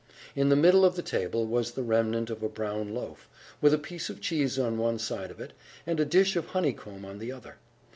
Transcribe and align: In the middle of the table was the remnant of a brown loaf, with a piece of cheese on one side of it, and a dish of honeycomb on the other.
In 0.35 0.49
the 0.49 0.55
middle 0.55 0.83
of 0.83 0.95
the 0.95 1.03
table 1.03 1.45
was 1.45 1.73
the 1.73 1.83
remnant 1.83 2.31
of 2.31 2.41
a 2.41 2.49
brown 2.49 2.91
loaf, 2.91 3.29
with 3.61 3.71
a 3.71 3.77
piece 3.77 4.09
of 4.09 4.19
cheese 4.19 4.57
on 4.57 4.79
one 4.79 4.97
side 4.97 5.29
of 5.29 5.39
it, 5.39 5.53
and 5.85 5.99
a 5.99 6.05
dish 6.05 6.35
of 6.35 6.47
honeycomb 6.47 7.05
on 7.05 7.19
the 7.19 7.31
other. 7.31 7.57